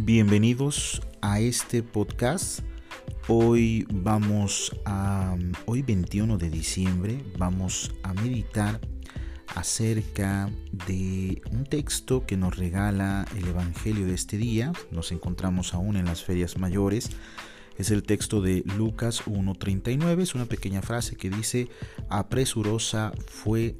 Bienvenidos 0.00 1.00
a 1.20 1.38
este 1.38 1.84
podcast. 1.84 2.60
Hoy 3.28 3.86
vamos 3.90 4.74
a, 4.84 5.36
hoy 5.66 5.82
21 5.82 6.36
de 6.36 6.50
diciembre, 6.50 7.24
vamos 7.38 7.94
a 8.02 8.12
meditar 8.12 8.80
acerca 9.54 10.50
de 10.86 11.40
un 11.52 11.64
texto 11.64 12.26
que 12.26 12.36
nos 12.36 12.56
regala 12.56 13.24
el 13.36 13.46
Evangelio 13.46 14.06
de 14.06 14.14
este 14.14 14.36
día. 14.36 14.72
Nos 14.90 15.12
encontramos 15.12 15.74
aún 15.74 15.96
en 15.96 16.06
las 16.06 16.24
ferias 16.24 16.58
mayores. 16.58 17.10
Es 17.78 17.90
el 17.90 18.02
texto 18.02 18.40
de 18.40 18.64
Lucas 18.76 19.24
1.39. 19.26 20.22
Es 20.22 20.34
una 20.34 20.46
pequeña 20.46 20.82
frase 20.82 21.14
que 21.14 21.30
dice, 21.30 21.68
apresurosa 22.08 23.12
fue, 23.28 23.76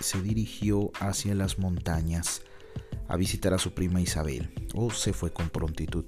se 0.00 0.20
dirigió 0.20 0.90
hacia 0.98 1.36
las 1.36 1.60
montañas 1.60 2.42
a 3.12 3.16
visitar 3.18 3.52
a 3.52 3.58
su 3.58 3.74
prima 3.74 4.00
Isabel, 4.00 4.48
o 4.72 4.90
se 4.90 5.12
fue 5.12 5.34
con 5.34 5.50
prontitud. 5.50 6.06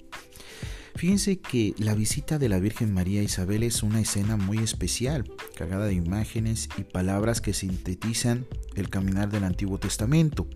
Fíjense 0.96 1.38
que 1.38 1.74
la 1.76 1.94
visita 1.94 2.38
de 2.38 2.48
la 2.48 2.58
Virgen 2.58 2.94
María 2.94 3.20
a 3.20 3.24
Isabel 3.24 3.62
es 3.62 3.82
una 3.82 4.00
escena 4.00 4.38
muy 4.38 4.56
especial, 4.56 5.30
cargada 5.54 5.84
de 5.84 5.92
imágenes 5.92 6.70
y 6.78 6.84
palabras 6.84 7.42
que 7.42 7.52
sintetizan 7.52 8.46
el 8.74 8.88
caminar 8.88 9.30
del 9.30 9.44
Antiguo 9.44 9.78
Testamento. 9.78 10.48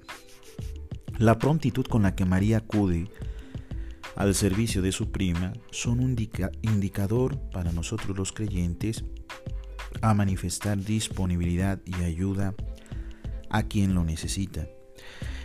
La 1.19 1.39
prontitud 1.39 1.85
con 1.85 2.03
la 2.05 2.15
que 2.15 2.25
María 2.25 2.59
acude 2.59 3.11
al 4.17 4.35
servicio 4.35 4.81
de 4.81 4.93
su 4.93 5.11
prima 5.13 5.53
son 5.71 6.01
un 6.01 6.17
indicador 6.63 7.39
para 7.51 7.73
nosotros 7.73 8.17
los 8.17 8.33
creyentes 8.33 9.05
a 10.01 10.15
manifestar 10.15 10.83
disponibilidad 10.83 11.79
y 11.85 12.05
ayuda 12.05 12.55
a 13.51 13.65
quien 13.65 13.95
lo 13.95 14.03
necesita. 14.03 14.67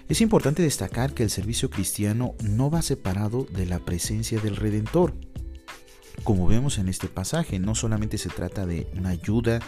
Es 0.10 0.20
importante 0.20 0.62
destacar 0.62 1.14
que 1.14 1.24
el 1.24 1.30
servicio 1.30 1.70
cristiano 1.70 2.36
no 2.44 2.70
va 2.70 2.82
separado 2.82 3.46
de 3.46 3.66
la 3.66 3.80
presencia 3.80 4.40
del 4.42 4.58
Redentor. 4.58 5.14
Como 6.26 6.46
vemos 6.46 6.78
en 6.78 6.90
este 6.90 7.08
pasaje, 7.08 7.58
no 7.58 7.74
solamente 7.74 8.18
se 8.18 8.30
trata 8.30 8.66
de 8.66 8.88
una 8.98 9.10
ayuda 9.10 9.60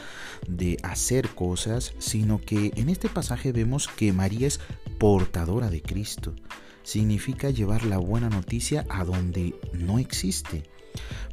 de 0.48 0.78
hacer 0.84 1.30
cosas, 1.30 1.94
sino 2.00 2.40
que 2.40 2.74
en 2.76 2.90
este 2.90 3.08
pasaje 3.08 3.54
vemos 3.54 3.88
que 3.88 4.12
María 4.12 4.48
es 4.48 4.60
portadora 5.00 5.70
de 5.70 5.82
Cristo. 5.82 6.36
Significa 6.84 7.50
llevar 7.50 7.86
la 7.86 7.98
buena 7.98 8.30
noticia 8.30 8.86
a 8.90 9.06
donde 9.06 9.56
no 9.74 10.00
existe. 10.00 10.64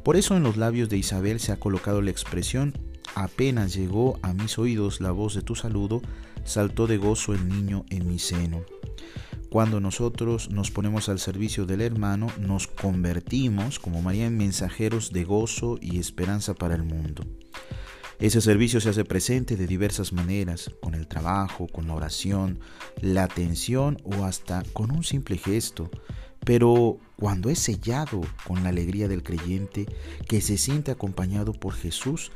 Por 0.03 0.15
eso 0.15 0.35
en 0.35 0.43
los 0.43 0.57
labios 0.57 0.89
de 0.89 0.97
Isabel 0.97 1.39
se 1.39 1.51
ha 1.51 1.59
colocado 1.59 2.01
la 2.01 2.09
expresión 2.11 2.73
apenas 3.15 3.73
llegó 3.73 4.19
a 4.21 4.33
mis 4.33 4.57
oídos 4.57 5.01
la 5.01 5.11
voz 5.11 5.33
de 5.35 5.41
tu 5.41 5.55
saludo, 5.55 6.01
saltó 6.43 6.87
de 6.87 6.97
gozo 6.97 7.33
el 7.33 7.47
niño 7.47 7.85
en 7.89 8.07
mi 8.07 8.19
seno. 8.19 8.61
Cuando 9.49 9.79
nosotros 9.79 10.49
nos 10.49 10.71
ponemos 10.71 11.09
al 11.09 11.19
servicio 11.19 11.67
del 11.67 11.81
hermano, 11.81 12.27
nos 12.39 12.65
convertimos, 12.65 13.77
como 13.77 14.01
María, 14.01 14.25
en 14.25 14.35
mensajeros 14.35 15.13
de 15.13 15.25
gozo 15.25 15.77
y 15.79 15.99
esperanza 15.99 16.55
para 16.55 16.73
el 16.73 16.83
mundo. 16.83 17.23
Ese 18.19 18.41
servicio 18.41 18.79
se 18.79 18.89
hace 18.89 19.05
presente 19.05 19.55
de 19.55 19.67
diversas 19.67 20.13
maneras, 20.13 20.71
con 20.81 20.95
el 20.95 21.07
trabajo, 21.07 21.67
con 21.67 21.87
la 21.87 21.93
oración, 21.93 22.59
la 23.01 23.25
atención 23.25 24.01
o 24.03 24.23
hasta 24.23 24.63
con 24.73 24.91
un 24.91 25.03
simple 25.03 25.37
gesto. 25.37 25.91
Pero 26.45 26.97
cuando 27.15 27.49
es 27.49 27.59
sellado 27.59 28.21
con 28.45 28.63
la 28.63 28.69
alegría 28.69 29.07
del 29.07 29.23
creyente 29.23 29.85
que 30.27 30.41
se 30.41 30.57
siente 30.57 30.91
acompañado 30.91 31.53
por 31.53 31.73
Jesús, 31.73 32.31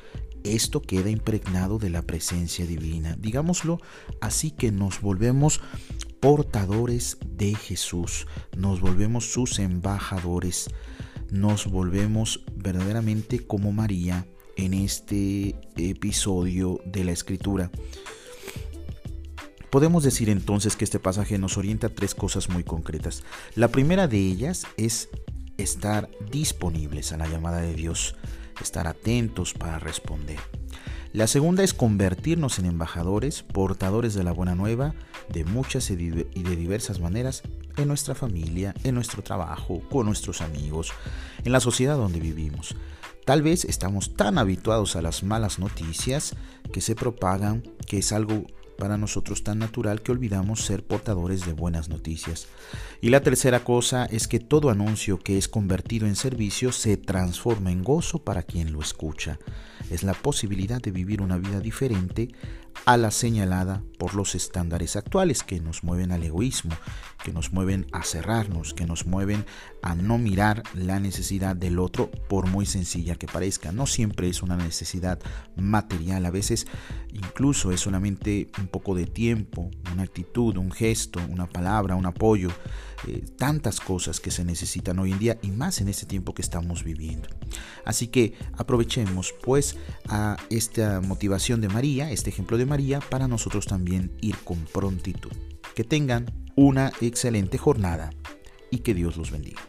esto 0.56 0.81
queda 0.81 1.09
impregnado 1.09 1.80
de 1.80 1.90
la 1.90 2.02
presencia 2.02 2.66
divina. 2.66 3.16
Digámoslo 3.20 3.80
así 4.22 4.52
que 4.52 4.72
nos 4.72 5.02
volvemos 5.02 5.62
portadores 6.20 7.17
de 7.26 7.56
Jesús, 7.56 8.28
nos 8.56 8.81
volvemos 8.81 9.31
sus 9.31 9.59
embajadores, 9.59 10.70
nos 11.32 11.67
volvemos 11.67 12.44
verdaderamente 12.55 13.45
como 13.45 13.71
María 13.71 14.26
en 14.55 14.73
este 14.73 15.55
episodio 15.76 16.82
de 16.86 17.04
la 17.04 17.11
escritura. 17.11 17.71
Podemos 19.70 20.04
decir 20.04 20.30
entonces 20.30 20.76
que 20.76 20.86
este 20.86 21.00
pasaje 21.00 21.38
nos 21.38 21.58
orienta 21.58 21.88
a 21.88 21.94
tres 21.94 22.16
cosas 22.16 22.50
muy 22.50 22.64
concretas. 22.64 23.23
La 23.55 23.67
primera 23.67 24.08
de 24.08 24.17
ellas 24.17 24.66
es 24.77 25.10
estar 25.58 26.10
disponibles 26.32 27.11
a 27.11 27.17
la 27.17 27.27
llamada 27.27 27.61
de 27.61 27.73
Dios 27.73 28.16
estar 28.62 28.88
atentos 28.88 29.54
para 29.54 29.80
responder. 29.80 30.40
La 31.14 31.28
segunda 31.28 31.64
es 31.64 31.73
convertirnos 31.73 32.60
en 32.60 32.66
embajadores, 32.66 33.42
portadores 33.42 34.14
de 34.14 34.23
la 34.23 34.34
buena 34.34 34.56
nueva, 34.56 34.94
de 35.30 35.45
muchas 35.45 35.90
y 35.90 35.95
de 35.95 36.56
diversas 36.56 37.00
maneras, 37.00 37.44
en 37.78 37.88
nuestra 37.88 38.16
familia, 38.16 38.73
en 38.84 38.95
nuestro 38.95 39.23
trabajo, 39.23 39.82
con 39.90 40.06
nuestros 40.06 40.42
amigos, 40.42 40.92
en 41.44 41.52
la 41.52 41.60
sociedad 41.60 41.95
donde 41.95 42.20
vivimos. 42.20 42.76
Tal 43.26 43.42
vez 43.42 43.66
estamos 43.66 44.16
tan 44.16 44.38
habituados 44.38 44.95
a 44.95 45.02
las 45.02 45.24
malas 45.24 45.60
noticias 45.60 46.36
que 46.72 46.82
se 46.82 46.95
propagan 46.95 47.62
que 47.86 48.00
es 48.00 48.12
algo 48.12 48.45
para 48.77 48.98
nosotros 48.98 49.43
tan 49.43 49.60
natural 49.60 50.02
que 50.02 50.11
olvidamos 50.11 50.61
ser 50.61 50.83
portadores 50.83 51.45
de 51.45 51.54
buenas 51.54 51.89
noticias. 51.89 52.48
Y 53.02 53.10
la 53.10 53.21
tercera 53.21 53.64
cosa 53.64 54.05
es 54.05 54.27
que 54.27 54.39
todo 54.39 54.70
anuncio 54.70 55.20
que 55.20 55.38
es 55.38 55.48
convertido 55.48 56.08
en 56.08 56.15
servicio 56.15 56.71
se 56.71 56.98
transforma 56.98 57.71
en 57.71 57.83
gozo 57.83 58.20
para 58.20 58.43
quien 58.43 58.71
lo 58.71 58.82
escucha. 58.82 59.39
Es 59.89 60.04
la 60.04 60.14
posibilidad 60.14 60.82
de 60.82 60.92
vivir 60.92 61.21
una 61.21 61.38
vida 61.38 61.60
diferente 61.60 62.30
a 62.86 62.98
la 62.98 63.11
señalada 63.11 63.83
por 63.98 64.14
los 64.15 64.36
estándares 64.36 64.95
actuales 64.95 65.43
que 65.43 65.60
nos 65.60 65.83
mueven 65.83 66.11
al 66.11 66.23
egoísmo, 66.23 66.76
que 67.23 67.33
nos 67.33 67.52
mueven 67.52 67.88
a 67.92 68.04
cerrarnos, 68.04 68.73
que 68.73 68.86
nos 68.86 69.05
mueven 69.05 69.45
a 69.82 69.95
no 69.95 70.17
mirar 70.17 70.64
la 70.73 70.99
necesidad 70.99 71.55
del 71.55 71.80
otro 71.80 72.11
por 72.11 72.48
muy 72.48 72.65
sencilla 72.65 73.15
que 73.15 73.27
parezca. 73.27 73.71
No 73.71 73.88
siempre 73.88 74.30
es 74.30 74.43
una 74.43 74.55
necesidad 74.55 75.20
material, 75.55 76.26
a 76.26 76.32
veces 76.32 76.67
incluso 77.14 77.71
es 77.71 77.82
solamente 77.82 78.49
un 78.60 78.67
poco 78.67 78.95
de 78.95 79.05
tiempo, 79.05 79.71
una 79.92 80.04
actitud, 80.04 80.58
un 80.58 80.71
gesto, 80.71 81.20
una 81.30 81.48
palabra, 81.48 81.95
un 81.95 82.05
apoyo, 82.05 82.49
eh, 83.08 83.26
tantas 83.38 83.80
cosas 83.80 84.20
que 84.20 84.32
se 84.32 84.44
necesitan 84.44 84.99
hoy 84.99 85.11
en 85.11 85.20
día 85.20 85.39
y 85.42 85.52
más 85.52 85.82
en 85.82 85.88
este 85.88 86.05
tiempo 86.05 86.33
que 86.33 86.42
estamos 86.42 86.83
viviendo. 86.83 87.30
Así 87.86 88.08
que 88.08 88.33
aprovechemos 88.58 89.33
pues 89.44 89.77
a 90.08 90.38
esta 90.49 91.02
motivación 91.02 91.61
de 91.61 91.70
María, 91.70 92.11
este 92.11 92.30
ejemplo 92.30 92.58
de 92.58 92.65
María, 92.67 93.00
para 93.00 93.28
nosotros 93.28 93.66
también 93.66 94.11
ir 94.22 94.38
con 94.44 94.58
prontitud. 94.66 95.32
Que 95.73 95.83
tengan 95.83 96.26
una 96.55 96.92
excelente 97.02 97.58
jornada 97.58 98.11
y 98.70 98.80
que 98.80 98.94
Dios 98.94 99.17
los 99.17 99.32
bendiga. 99.32 99.61